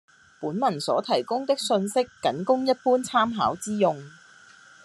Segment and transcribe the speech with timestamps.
[0.39, 4.03] 本文所提供的信息僅供一般參考之用